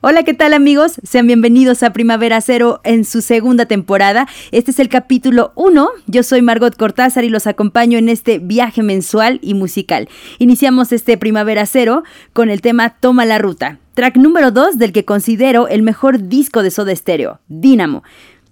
[0.00, 1.00] Hola, ¿qué tal amigos?
[1.02, 4.28] Sean bienvenidos a Primavera Cero en su segunda temporada.
[4.52, 5.88] Este es el capítulo 1.
[6.06, 10.08] Yo soy Margot Cortázar y los acompaño en este viaje mensual y musical.
[10.38, 15.04] Iniciamos este Primavera Cero con el tema Toma la Ruta, track número 2 del que
[15.04, 18.04] considero el mejor disco de Soda Stereo, Dínamo.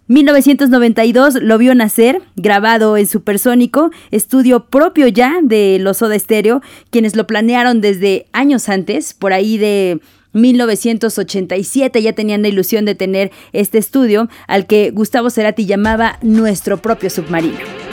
[0.09, 6.61] 1992 lo vio nacer, grabado en Supersónico, estudio propio ya de los Soda Stereo,
[6.91, 10.01] quienes lo planearon desde años antes, por ahí de
[10.37, 16.77] 1987 ya tenían la ilusión de tener este estudio al que Gustavo Cerati llamaba nuestro
[16.77, 17.86] propio submarino.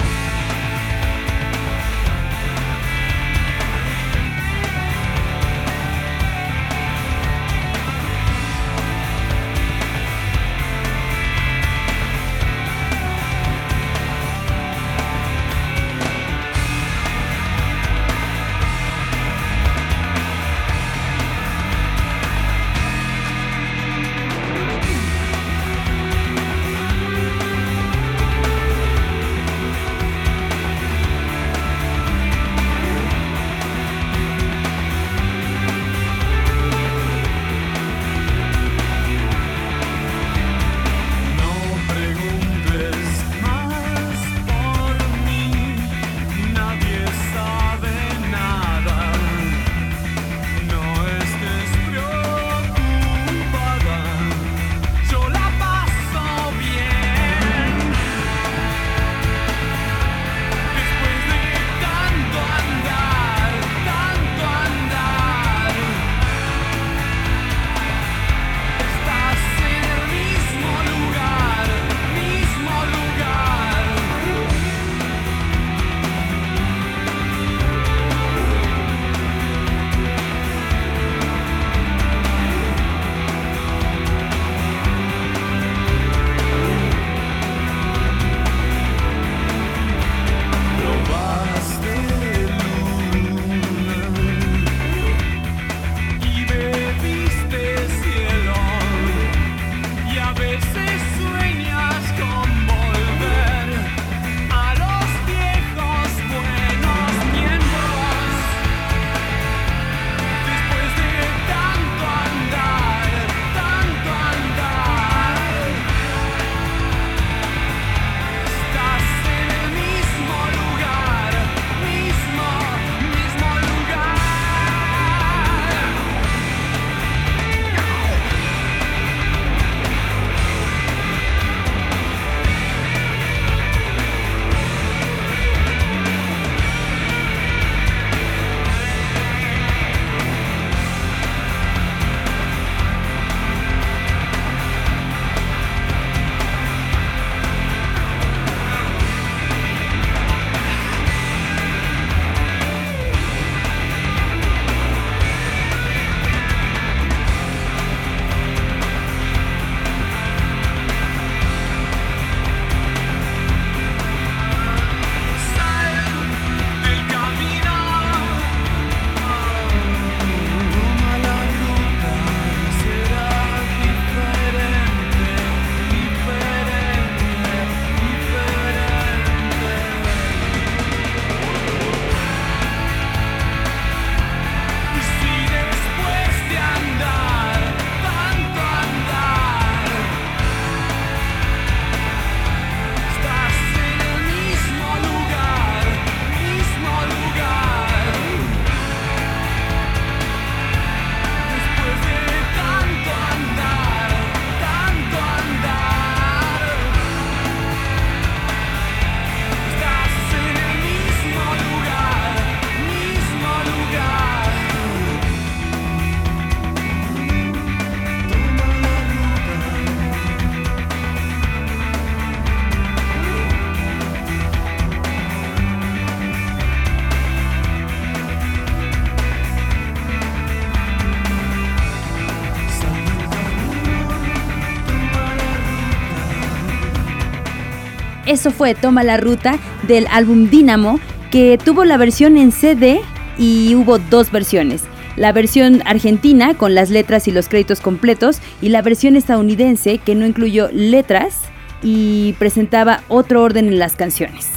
[238.34, 241.00] Eso fue Toma la Ruta del álbum Dynamo,
[241.30, 243.00] que tuvo la versión en CD
[243.38, 244.82] y hubo dos versiones.
[245.16, 250.16] La versión argentina con las letras y los créditos completos y la versión estadounidense que
[250.16, 251.42] no incluyó letras
[251.84, 254.48] y presentaba otro orden en las canciones.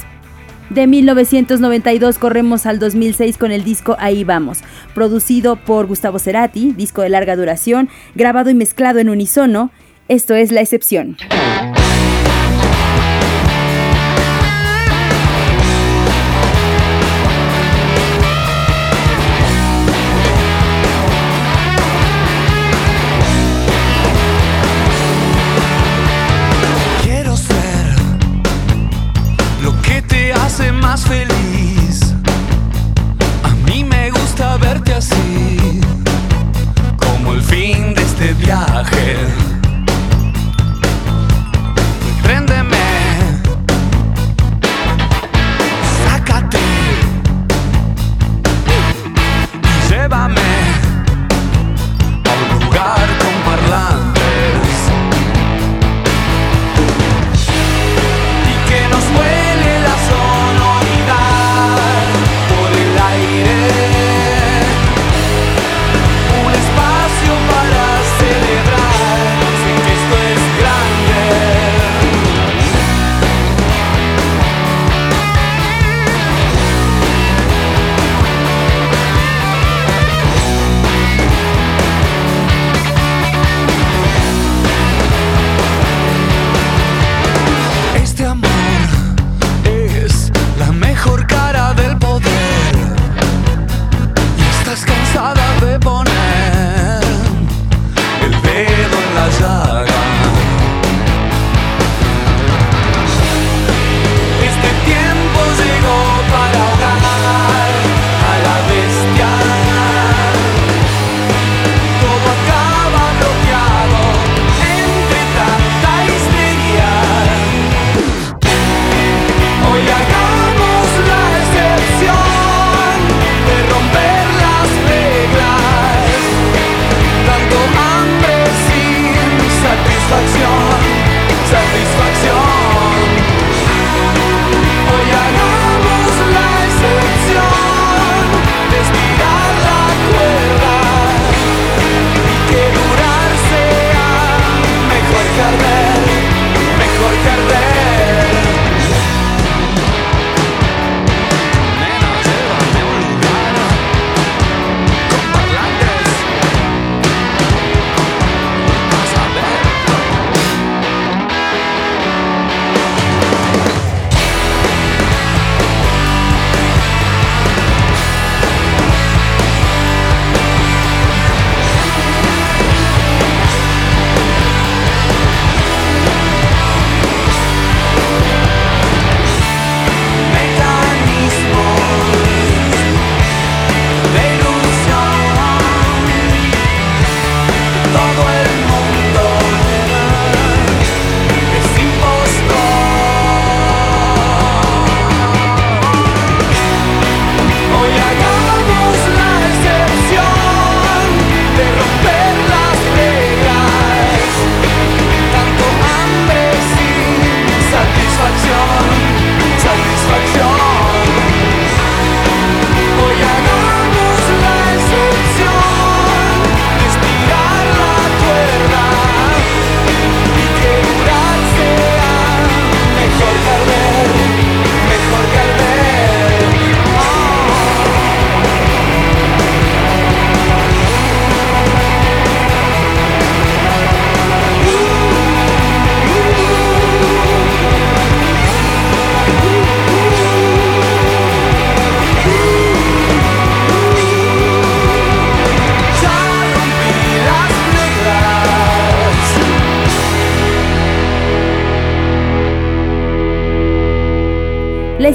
[0.71, 4.61] De 1992 corremos al 2006 con el disco Ahí vamos,
[4.95, 9.69] producido por Gustavo Cerati, disco de larga duración, grabado y mezclado en unisono.
[10.07, 11.15] Esto es La Excepción.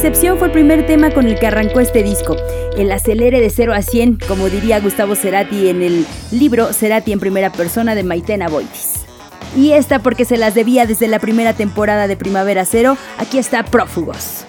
[0.03, 2.35] La excepción fue el primer tema con el que arrancó este disco,
[2.77, 7.21] el acelere de 0 a 100, como diría Gustavo Cerati en el libro Cerati en
[7.21, 9.05] primera persona de Maitena Boitis.
[9.57, 13.63] Y esta porque se las debía desde la primera temporada de Primavera Cero, aquí está
[13.63, 14.45] Prófugos.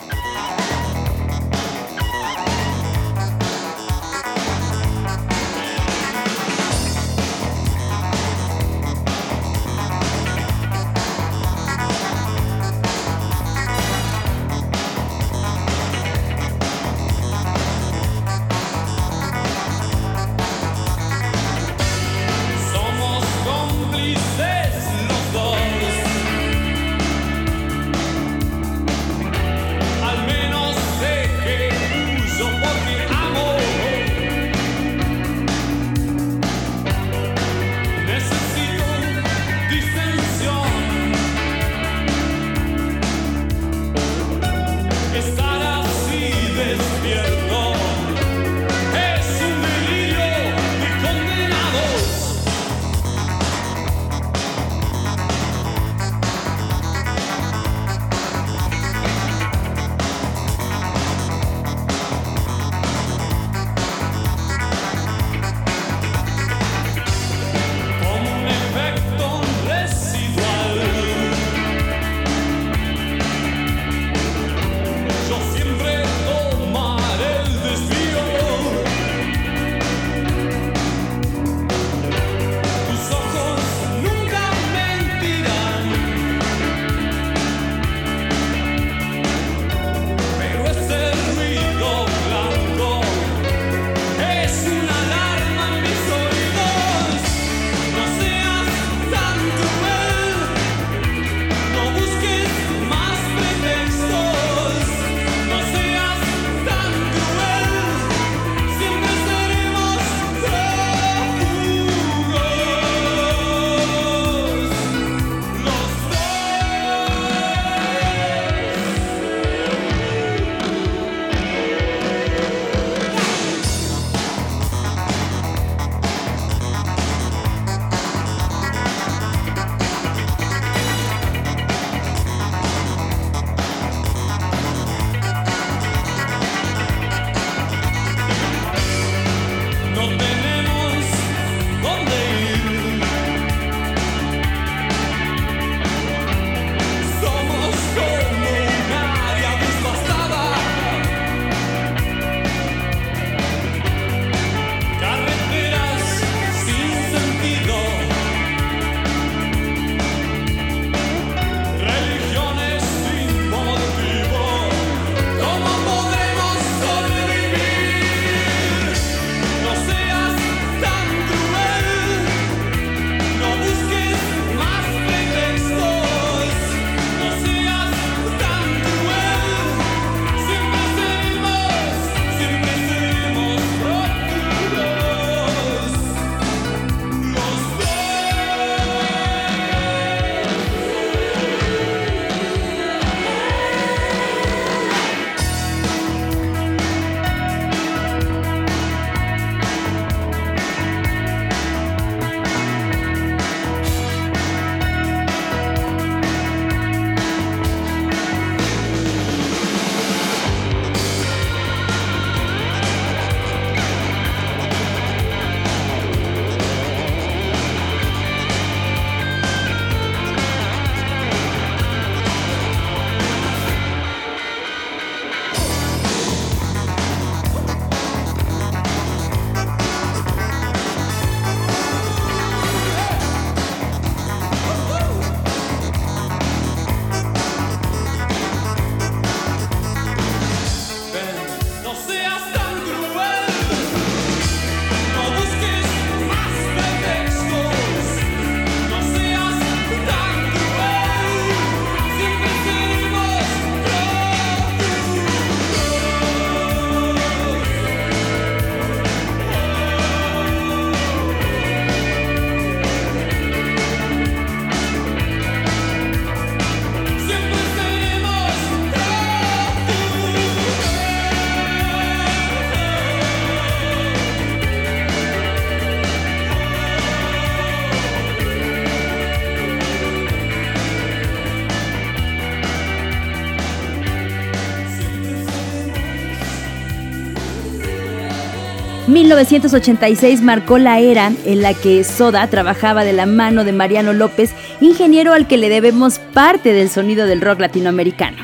[289.44, 294.52] 1986 marcó la era en la que Soda trabajaba de la mano de Mariano López,
[294.80, 298.38] ingeniero al que le debemos parte del sonido del rock latinoamericano.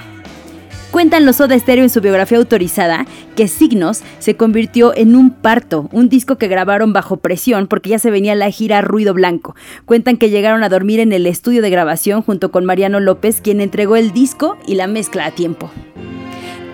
[0.92, 3.06] Cuentan los Soda Stereo en su biografía autorizada
[3.38, 8.00] que Signos se convirtió en un parto, un disco que grabaron bajo presión porque ya
[8.00, 9.56] se venía la gira Ruido Blanco.
[9.86, 13.62] Cuentan que llegaron a dormir en el estudio de grabación junto con Mariano López, quien
[13.62, 15.72] entregó el disco y la mezcla a tiempo.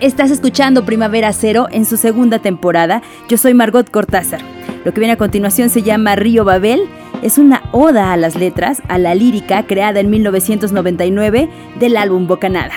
[0.00, 3.00] Estás escuchando Primavera Cero en su segunda temporada.
[3.30, 4.42] Yo soy Margot Cortázar.
[4.84, 6.82] Lo que viene a continuación se llama Río Babel.
[7.22, 11.48] Es una oda a las letras, a la lírica creada en 1999
[11.80, 12.74] del álbum Bocanada.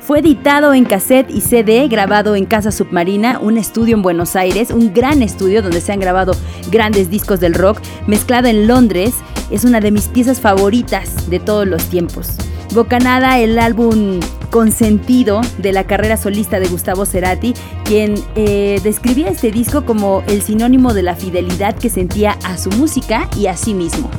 [0.00, 4.72] Fue editado en cassette y CD, grabado en Casa Submarina, un estudio en Buenos Aires,
[4.72, 6.34] un gran estudio donde se han grabado
[6.72, 9.14] grandes discos del rock, mezclado en Londres.
[9.52, 12.36] Es una de mis piezas favoritas de todos los tiempos.
[12.74, 19.50] Bocanada, el álbum consentido de la carrera solista de Gustavo Cerati, quien eh, describía este
[19.50, 23.74] disco como el sinónimo de la fidelidad que sentía a su música y a sí
[23.74, 24.10] mismo.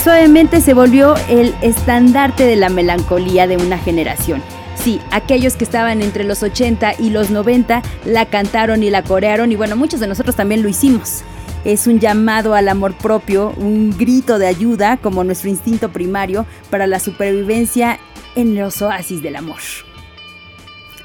[0.00, 4.42] Suavemente se volvió el estandarte de la melancolía de una generación.
[4.76, 9.52] Sí, aquellos que estaban entre los 80 y los 90 la cantaron y la corearon
[9.52, 11.22] y bueno, muchos de nosotros también lo hicimos.
[11.64, 16.86] Es un llamado al amor propio, un grito de ayuda como nuestro instinto primario para
[16.86, 17.98] la supervivencia
[18.34, 19.60] en los oasis del amor.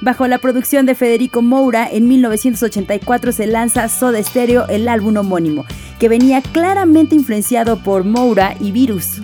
[0.02, 5.66] Bajo la producción de Federico Moura, en 1984 se lanza Soda Stereo, el álbum homónimo,
[6.00, 9.22] que venía claramente influenciado por Moura y Virus.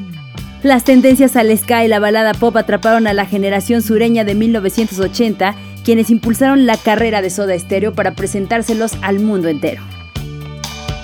[0.64, 5.56] Las tendencias al ska y la balada pop atraparon a la generación sureña de 1980,
[5.86, 9.82] quienes impulsaron la carrera de Soda Stereo para presentárselos al mundo entero.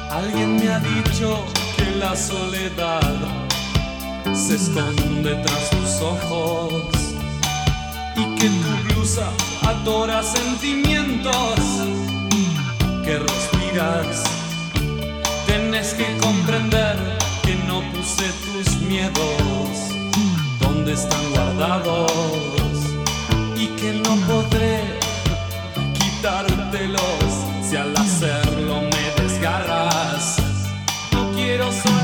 [0.10, 1.45] Alguien me ha dicho
[1.77, 2.99] que la soledad
[4.34, 7.11] se esconde tras tus ojos
[8.41, 9.27] que tu blusa
[9.67, 11.60] adora sentimientos
[13.06, 14.23] que respiras.
[15.45, 16.97] Tienes que comprender
[17.43, 19.69] que no puse tus miedos
[20.60, 22.12] donde están guardados
[23.56, 24.82] y que no podré
[25.99, 30.38] quitártelos si al hacerlo me desgarras.
[31.12, 32.00] No quiero soñar.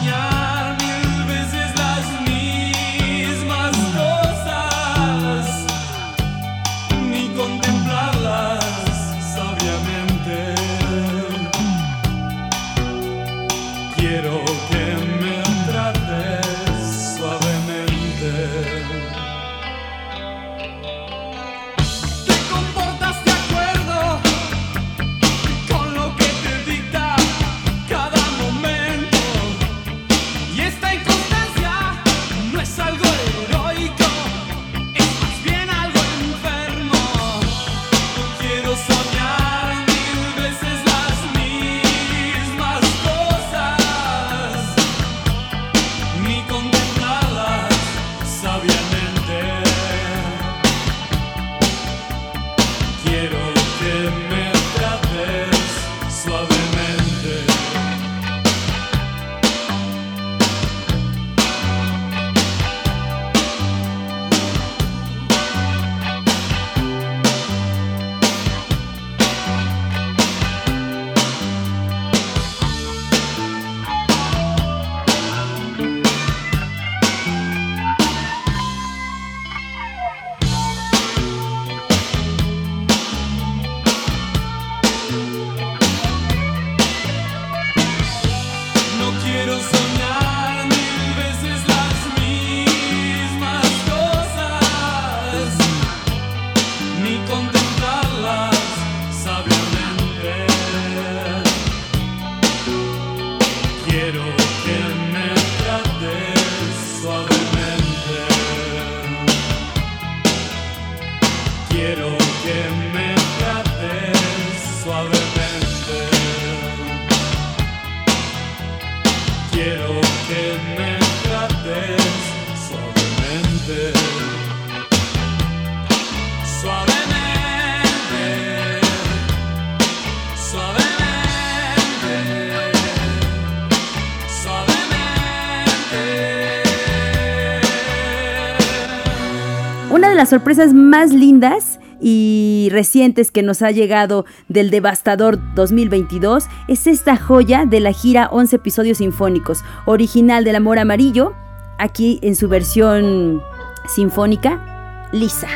[140.28, 147.16] Las sorpresas más lindas y recientes que nos ha llegado del devastador 2022 es esta
[147.16, 151.34] joya de la gira 11 episodios sinfónicos, original del Amor Amarillo,
[151.78, 153.42] aquí en su versión
[153.88, 155.48] sinfónica, lisa.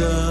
[0.00, 0.29] sun.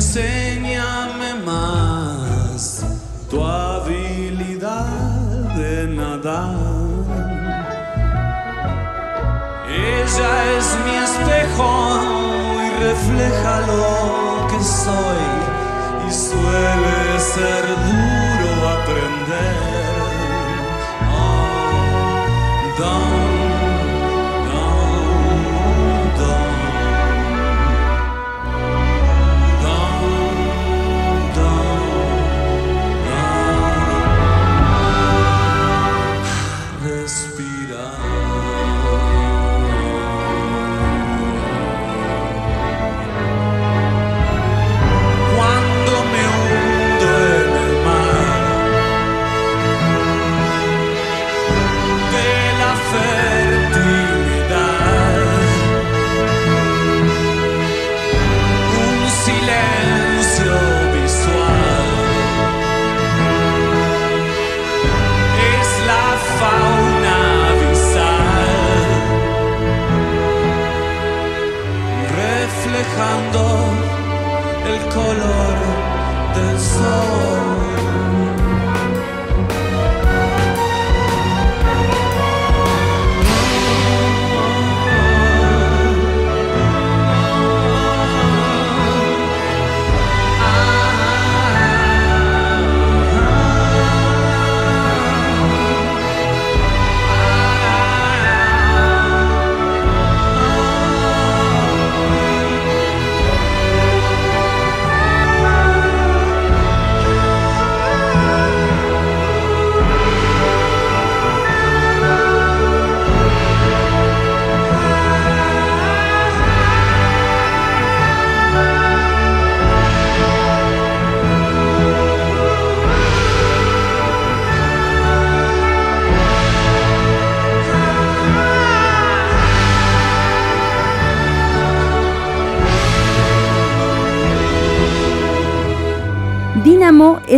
[0.00, 0.29] say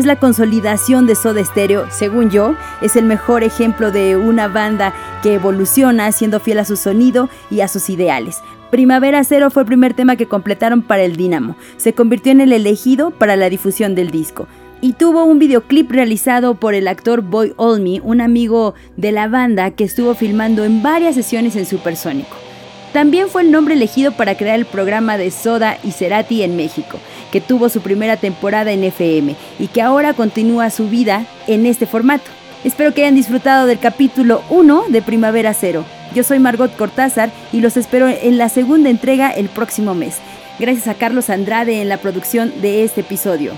[0.02, 4.92] es la consolidación de Soda Stereo, según yo, es el mejor ejemplo de una banda
[5.22, 8.38] que evoluciona siendo fiel a su sonido y a sus ideales.
[8.72, 11.54] Primavera Cero fue el primer tema que completaron para el Dynamo.
[11.76, 14.48] Se convirtió en el elegido para la difusión del disco.
[14.80, 19.70] Y tuvo un videoclip realizado por el actor Boy Olmi, un amigo de la banda
[19.70, 22.51] que estuvo filmando en varias sesiones en Supersónico.
[22.92, 26.98] También fue el nombre elegido para crear el programa de Soda y Cerati en México,
[27.31, 31.87] que tuvo su primera temporada en FM y que ahora continúa su vida en este
[31.87, 32.31] formato.
[32.64, 35.85] Espero que hayan disfrutado del capítulo 1 de Primavera Cero.
[36.14, 40.18] Yo soy Margot Cortázar y los espero en la segunda entrega el próximo mes.
[40.59, 43.52] Gracias a Carlos Andrade en la producción de este episodio.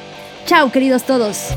[0.47, 1.55] Chao, queridos todos.